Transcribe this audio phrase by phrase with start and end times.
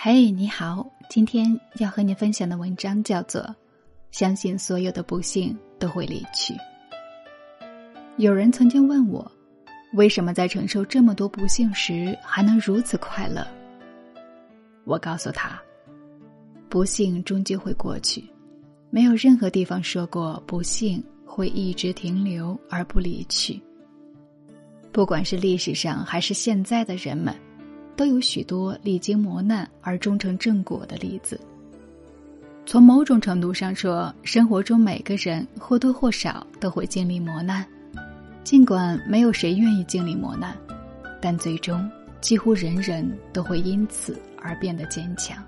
[0.00, 3.42] 嘿，你好，今天要和你分享的文章叫做
[4.12, 6.54] 《相信所有的不幸都会离去》。
[8.16, 9.28] 有人曾经问我，
[9.94, 13.44] 为什么在承受这么多不幸时还能如此快乐？
[14.84, 15.60] 我告诉他，
[16.68, 18.24] 不幸终究会过去，
[18.90, 23.60] 没有任何地方说过不幸会一直停留而不离去。
[24.92, 27.34] 不管是历史上还是现在的人们。
[27.98, 31.38] 都有许多历经磨难而终成正果的例子。
[32.64, 37.66] 从某种程度上说，生活中每个人或多或少都会经历磨难，
[38.44, 40.56] 尽管没有谁愿意经历磨难，
[41.20, 41.90] 但最终
[42.20, 45.42] 几乎人人都会因此而变得坚强。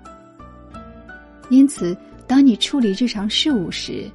[1.49, 1.95] 因此，
[2.27, 4.11] 当你处理日常事务时，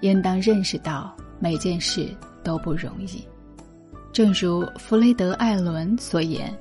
[0.00, 2.08] 应当认识到每件事
[2.42, 3.22] 都不容易。
[4.12, 6.52] 正如弗雷德·艾伦所言。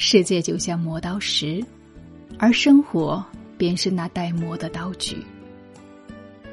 [0.00, 1.60] 世界就像磨刀石，
[2.38, 3.22] 而生活
[3.56, 5.16] 便是那带磨的刀具。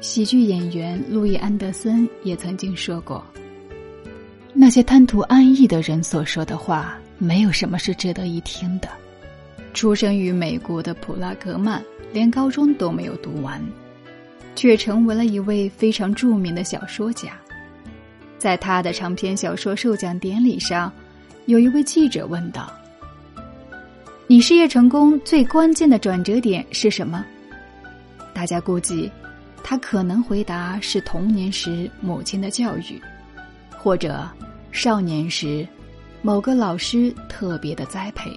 [0.00, 3.24] 喜剧演员路易·安德森也曾经说过
[4.52, 8.88] ：“那些贪图安逸的人所说的话，没有什么是值得一听的。”
[9.72, 11.80] 出生于美国的普拉格曼，
[12.12, 13.64] 连高中都没有读完，
[14.56, 17.38] 却成为了一位非常著名的小说家。
[18.38, 20.92] 在他的长篇小说授奖典礼上，
[21.44, 22.72] 有一位记者问道。
[24.28, 27.24] 你事业成功最关键的转折点是什么？
[28.34, 29.08] 大家估计，
[29.62, 33.00] 他可能回答是童年时母亲的教育，
[33.78, 34.28] 或者
[34.72, 35.66] 少年时
[36.22, 38.28] 某个老师特别的栽培。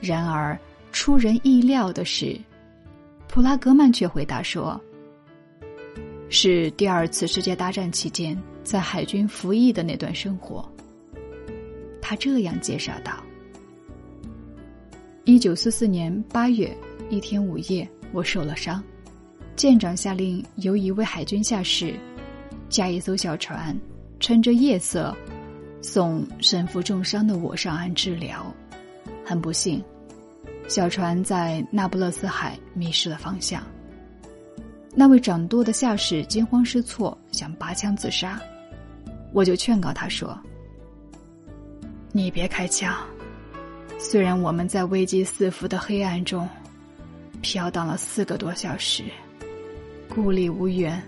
[0.00, 0.56] 然而，
[0.92, 2.38] 出人意料的是，
[3.26, 4.80] 普拉格曼却回答说
[6.30, 10.72] ：“是第二次世界大战期间在海军服役的那段生活。”
[12.00, 13.12] 他这样介绍道。
[15.28, 16.74] 一九四四年八月
[17.10, 18.82] 一天午夜，我受了伤。
[19.56, 21.94] 舰长下令由一位海军下士
[22.70, 23.78] 驾一艘小船，
[24.20, 25.14] 趁着夜色
[25.82, 28.50] 送身负重伤的我上岸治疗。
[29.22, 29.84] 很不幸，
[30.66, 33.62] 小船在那不勒斯海迷失了方向。
[34.94, 38.40] 那位掌舵的下士惊慌失措，想拔枪自杀。
[39.34, 40.40] 我就劝告他说
[42.12, 42.96] ：“你别开枪。”
[44.00, 46.48] 虽然我们在危机四伏的黑暗中
[47.42, 49.02] 飘荡了四个多小时，
[50.08, 51.02] 孤立无援，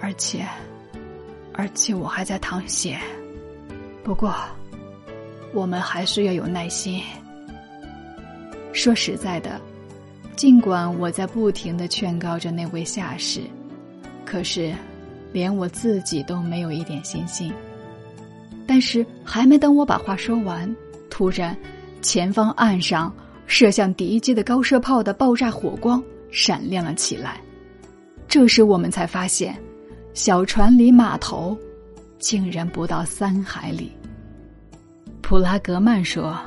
[0.00, 0.46] 而且，
[1.52, 2.96] 而且我还在淌血。
[4.04, 4.34] 不过，
[5.52, 7.02] 我们还是要有耐心。
[8.72, 9.60] 说实在的，
[10.36, 13.40] 尽管我在不停的劝告着那位下士，
[14.24, 14.72] 可是，
[15.32, 17.52] 连我自己都没有一点信心。
[18.64, 20.74] 但是，还没等我把话说完，
[21.10, 21.56] 突然。
[22.02, 23.12] 前方岸上
[23.46, 27.40] 射向敌机的高射炮的爆炸火光闪亮了起来，
[28.28, 29.56] 这时我们才发现，
[30.14, 31.56] 小船离码头
[32.18, 33.90] 竟然不到三海里。
[35.22, 36.38] 普拉格曼说：“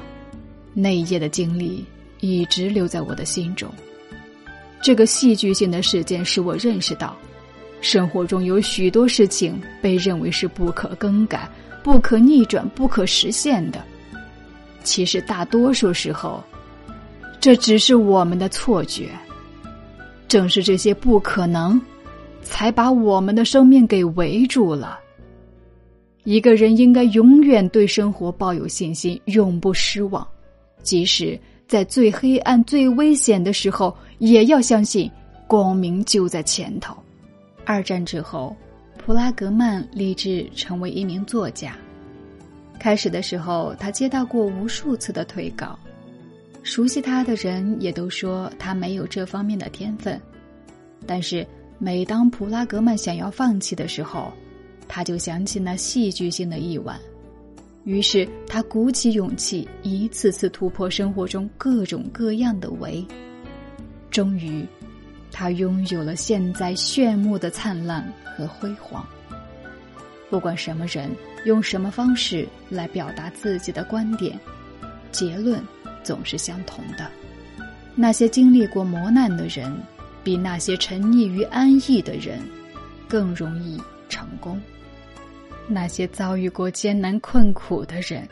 [0.74, 1.86] 那一夜的经历
[2.22, 3.70] 一直留在我的心中。
[4.82, 7.18] 这个戏剧性的事件使我认识到，
[7.82, 11.50] 生活中有许多事情被认为是不可更改、
[11.84, 13.84] 不可逆转、不可实现的。”
[14.90, 16.44] 其实大多数时候，
[17.40, 19.12] 这只是我们的错觉。
[20.28, 21.80] 正是这些不可能，
[22.42, 25.00] 才把我们的生命给围住了。
[26.24, 30.28] 一个人应该永远对生活抱有信心，永不失望，
[30.82, 35.10] 即使在最黑暗、最危险的时候，也要相信
[35.46, 36.98] 光明就在前头。
[37.64, 38.56] 二战之后，
[38.98, 41.78] 普拉格曼立志成为一名作家。
[42.80, 45.78] 开始的时候，他接到过无数次的退稿，
[46.64, 50.20] 熟悉他的人也都说他没有这方面的天分。
[51.06, 51.46] 但是，
[51.78, 54.32] 每当普拉格曼想要放弃的时候，
[54.88, 57.00] 他就想起那戏剧性的一晚，
[57.84, 63.06] 于是他鼓起勇气，一次次突破生活中各种各样的围，
[64.10, 64.66] 终于，
[65.32, 69.06] 他拥有了现在炫目的灿烂和辉煌。
[70.30, 71.10] 不管什么人
[71.46, 74.40] 用什么方式来表达自己的观点，
[75.12, 75.62] 结论
[76.04, 77.10] 总是相同的：
[77.96, 79.76] 那些经历过磨难的人，
[80.24, 82.40] 比那些沉溺于安逸的人
[83.08, 84.56] 更容易成功；
[85.68, 88.28] 那些遭遇过艰难困苦的人，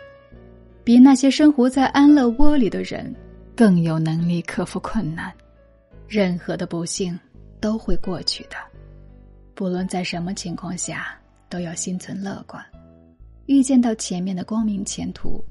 [0.83, 3.13] 比那些生活在安乐窝里的人
[3.55, 5.33] 更有能力克服困难。
[6.07, 7.19] 任何的不幸
[7.59, 8.55] 都会过去的，
[9.55, 11.17] 不论在什么情况下。
[11.49, 12.63] 都要心存乐观，
[13.45, 15.43] 预见到前面的光明前途，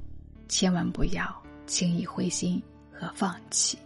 [0.47, 2.61] 千万不要轻易灰心
[2.91, 3.77] 和放弃。